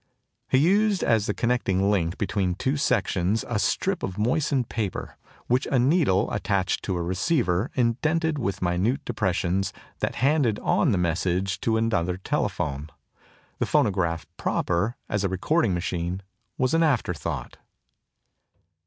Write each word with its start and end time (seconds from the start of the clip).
He 0.49 0.57
used 0.57 1.03
as 1.03 1.27
the 1.27 1.33
connecting 1.35 1.91
link 1.91 2.17
between 2.17 2.55
two 2.55 2.75
sections 2.75 3.45
a 3.47 3.59
strip 3.59 4.01
of 4.01 4.17
moistened 4.17 4.67
paper, 4.67 5.15
which 5.45 5.67
a 5.67 5.77
needle, 5.77 6.31
attached 6.33 6.81
to 6.85 6.97
a 6.97 7.03
receiver, 7.03 7.69
indented 7.75 8.39
with 8.39 8.63
minute 8.63 9.05
depressions, 9.05 9.71
that 9.99 10.15
handed 10.15 10.57
on 10.61 10.91
the 10.91 10.97
message 10.97 11.61
to 11.61 11.77
another 11.77 12.17
telephone. 12.17 12.89
The 13.59 13.67
phonograph 13.67 14.25
proper, 14.37 14.95
as 15.07 15.23
a 15.23 15.29
recording 15.29 15.75
machine, 15.75 16.23
was 16.57 16.73
an 16.73 16.81
after 16.81 17.13
thought. 17.13 17.57